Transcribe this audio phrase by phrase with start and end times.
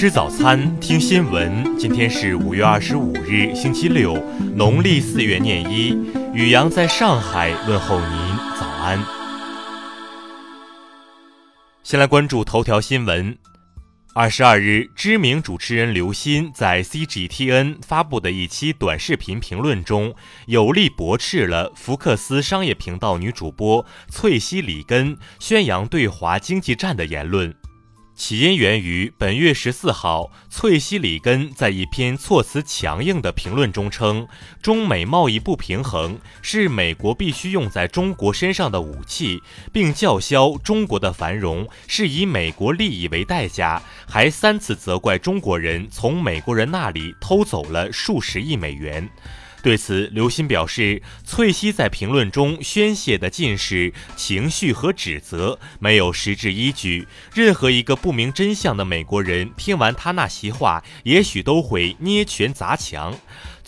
[0.00, 1.76] 吃早餐，听新闻。
[1.76, 4.14] 今天是五月二十五日，星期六，
[4.54, 5.88] 农历四月廿一。
[6.32, 8.08] 雨阳在上海问候您
[8.56, 9.04] 早安。
[11.82, 13.36] 先来关注头条新闻。
[14.14, 20.14] 二十二日，知名主持人刘鑫在 CGTN 发布的一期短视频评论中，
[20.46, 27.52] 有力驳斥了福克斯商业频道女主播翠西里根宣扬对华经济战的言论。
[28.18, 34.26] 起因源于本月十四号，翠西里根在一篇措辞强硬的评论中称，
[34.60, 39.40] 中美贸易不平衡是美国必须用在中国身上的武器，
[39.72, 49.08] 并叫嚣中国的繁荣是以美国利益为代价，还三次责怪中国人从美国人那里偷走了数十亿美元。
[49.60, 57.08] 对此，刘鑫表示，翠西在评论中宣泄的尽是情绪和指责，没有实质依据。
[57.34, 63.14] 任何一个不明真相的美国人听完他那席话，也许都会捏拳砸墙。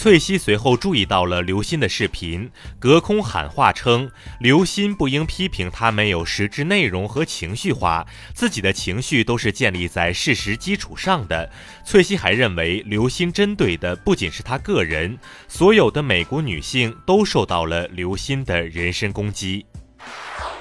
[0.00, 11.50] 翠西随后注意到了刘鑫的视频，隔空喊话称：“刘鑫不应批评他没有实质内容和情绪化，自己的情绪都是建立在事实基础上的。”
[11.84, 19.66] 翠西还认为，刘鑫针对的不仅是他个人，所有的美国女性都受到了刘鑫的人身攻击。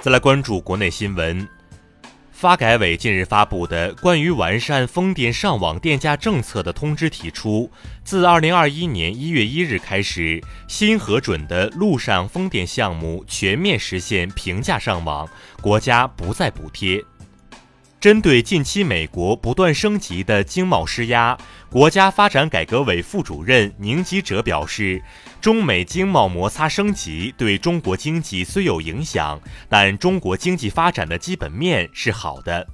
[0.01, 1.47] 再来关注国内新闻。
[2.39, 7.71] 发改委近日发布的关于完善风电上网电价政策的通知提出，
[8.03, 15.27] 自二零二一年一月一日开始，新核准的陆上风电项目全面实现平价上网，
[15.61, 17.03] 国家不再补贴。
[17.99, 21.35] 针对近期美国不断升级的经贸施压，
[21.67, 25.01] 国家发展改革委副主任宁吉喆表示，
[25.41, 32.67] 中美经贸摩擦升级对中国经济虽有影响，但中国经济发展的基本面是好的。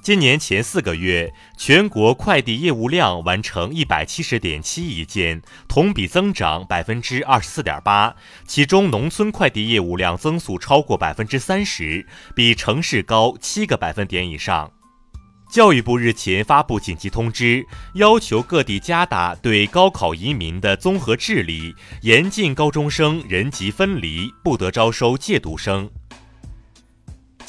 [0.00, 8.14] 今年前四个月，全国快递业务量完成一百七十点七亿件，同比增长百分之二十四点八。
[8.46, 14.70] 其中，农村快递业务量增速超过百分之三十，比城市高七个百分点以上。
[15.50, 25.90] 教育部日前发布紧急通知，要求各地加大对高考移民的综合治理，严禁高中生人籍分离，不得招收借读生。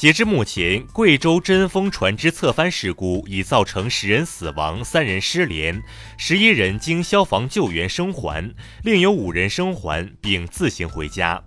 [0.00, 5.82] 截至目前，贵州珍丰船只侧翻事故已造成十人死亡、三人失联，
[6.16, 11.42] 十一人经消防救援生还，另有五人生还并自行回家。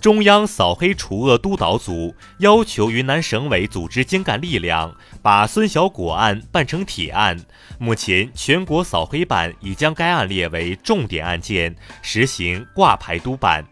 [0.00, 4.92] 中央扫黑除恶督导组要求云南省委组织精干力量，
[5.22, 7.38] 把孙小果案办成铁案。
[7.78, 13.64] 目前，全国扫黑办已将该案列为重点案件，实行挂牌督办。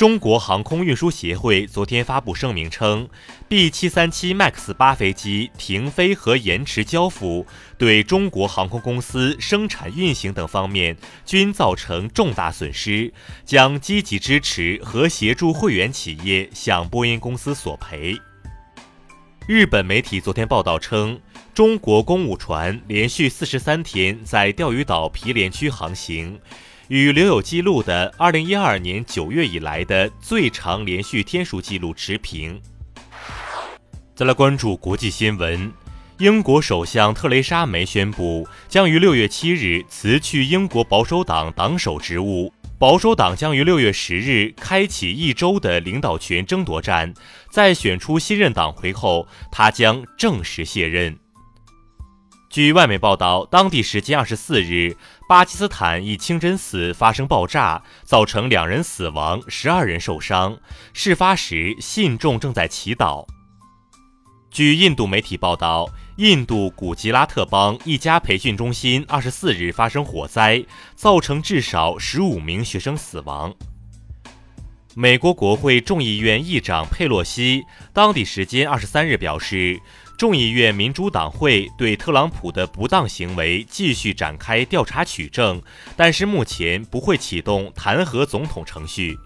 [0.00, 3.06] 中国航空运输协会昨天发布声明称
[3.50, 7.46] ，B737 MAX 八飞机停飞和延迟交付，
[7.76, 10.96] 对中国航空公司生产运行等方面
[11.26, 13.12] 均造成重大损失，
[13.44, 18.18] 将积极支持和协助会员企业向波音公司索赔。
[19.46, 21.20] 日本媒体昨天报道称，
[21.52, 26.40] 中国公务船连续四十三天在钓鱼岛毗连区航行。
[26.90, 32.60] 与留有记录的2012年9月以来的最长连续天数记录持平。
[34.12, 35.72] 再来关注国际新闻，
[36.18, 47.14] 英国首相特蕾莎梅宣布将于6月7日辞去英国保守党党首职务，保守党将于6月10日开启一周的领导权争夺战，
[47.52, 51.16] 在选出新任党魁后，他将正式卸任。
[52.50, 54.96] 据外媒报道，当地时间二十四日，
[55.28, 60.58] 巴基斯坦一清真寺发生爆炸，造成两人死亡，十二人受伤。
[60.92, 63.24] 事发时，信众正在祈祷。
[64.50, 70.64] 据印度媒体报道，印度古吉拉特邦一家培训中心二十四日发生火灾，
[70.96, 73.54] 造成至少十五名学生死亡。
[74.96, 77.62] 美国国会众议院议长佩洛西
[77.92, 79.80] 当地时间二十三日表示。
[80.20, 85.62] 众议院民主党会对特朗普的不当行为继续展开调查取证，
[85.96, 89.18] 但是目前不会启动弹劾总统程序。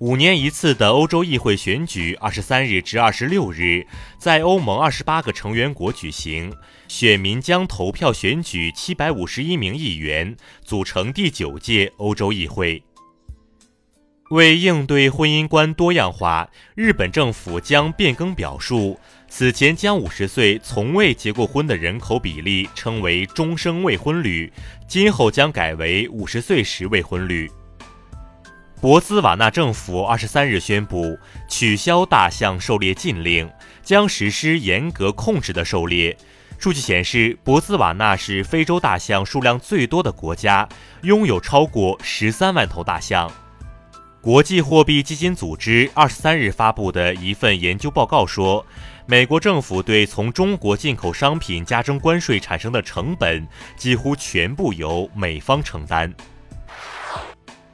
[0.00, 3.86] 五年一次的欧洲议会选举，二十三日至二十六日
[4.18, 6.52] 在欧盟二十八个成员国举行，
[6.86, 12.82] 选民将投票选举七百五十一名议员，组成第九届欧洲议会。
[14.30, 18.98] 为应对婚姻观多样化，日本政府将变更表述。
[19.30, 24.52] 此前将五十岁从未结过婚的人口比例称为终生未婚率，
[24.86, 27.50] 今后将改为五十岁时未婚率。
[28.80, 33.50] 博兹瓦纳政府二十三日宣布取消大象狩猎禁令，
[33.82, 36.16] 将实施严格控制的狩猎。
[36.58, 40.68] 数据显示，博兹瓦纳是非洲大象数量最多的国家，
[41.02, 43.30] 拥有超过十三万头大象。
[44.20, 48.64] 国际货币基金组织二十三日发布的一份研究报告说，
[49.06, 56.12] 美国政府对从中国进口商品加征关税产生的成本，几乎全部由美方承担。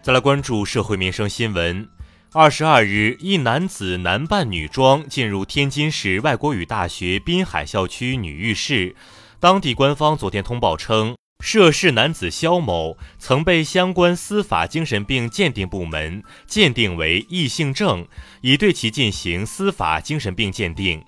[0.03, 1.89] 再来关注社会民生新闻。
[2.35, 8.95] 二十二日，一男子男扮女装进入天津市外国语大学滨海校区女浴室。
[9.41, 18.09] 当地官方昨天通报称，涉事男子肖某曾被相关司法精神病鉴定部门鉴定为异性症，
[18.41, 21.05] 已对其进行司法精神病鉴定。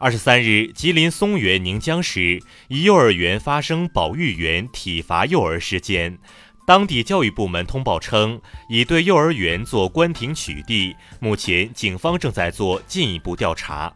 [0.00, 6.18] 二十三日，吉林松原宁江市一幼儿园发生保育员体罚幼儿事件。
[6.66, 13.94] 当地教育部门通报称，已对幼儿园做关停取缔，目前警方正在做进一步调查。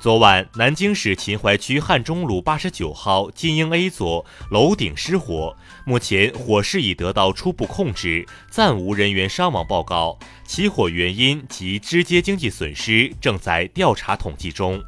[0.00, 10.16] 昨晚，南京市秦淮区汉中路八十九号金鹰 A 座楼顶失火，目前火势已得到初步控制，暂无人员伤亡报告，
[10.46, 14.80] 起火原因及直接经济损失正在调查统计中。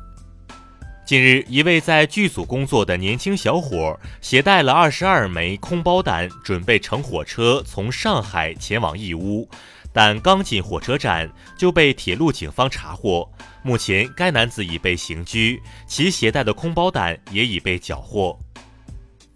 [1.05, 9.49] 近日，一位在剧组工作的年轻小伙携带了二十二枚空包弹，准备乘火车从上海前往义乌，
[9.93, 13.31] 但刚进火车站就被铁路警方查获。
[13.63, 18.39] 目前，该男子已被刑拘，其携带的空包弹也已被缴获。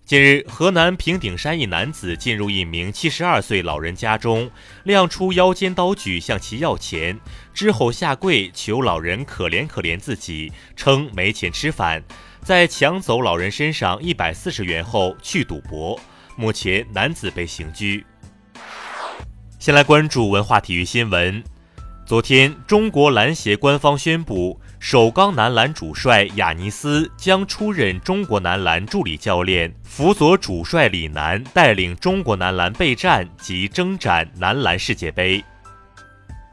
[0.05, 4.51] 近日，河南平顶山一男子进入一名七十二岁老人家中，
[4.83, 7.19] 亮出腰间刀具向其要钱，
[7.55, 12.03] 之后下跪求老人可怜可怜自己，称没钱吃饭。
[12.43, 15.99] 在抢走老人身上一百四十元后去赌博。
[16.37, 18.05] 目前，男子被刑拘。
[19.65, 21.43] 先来关注文化体育新闻。
[22.05, 24.61] 昨天，中国篮协官方宣布。
[24.79, 35.43] 首钢男篮主帅亚尼斯将出任中国男篮助理教练，辅佐主帅李楠带领中国男篮备战及征战男篮世界杯。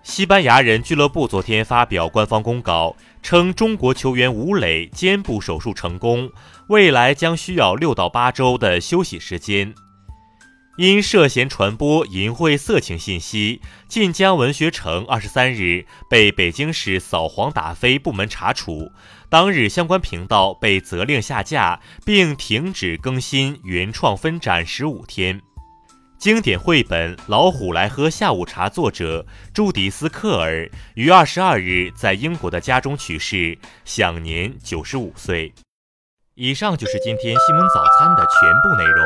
[0.03, 6.31] 西班牙人俱乐部昨天发表官方公告称，中国球员吴磊肩部手术成功，
[6.67, 9.75] 未来将需要六到八周的休息时间。
[10.81, 18.91] 因涉嫌传播淫秽色情信息，晋江文学城二十三日被北京市扫黄打非部门查处，
[19.29, 25.39] 当日相关频道被责令下架，并停止更新原创分展十五天。
[26.17, 33.55] 经典绘本《老虎来喝下午茶》作者朱迪斯·克尔于二十二日在英国的家中去世，
[33.85, 35.53] 享年九十五岁。
[36.33, 39.05] 以上就是今天新闻早餐的全部内容。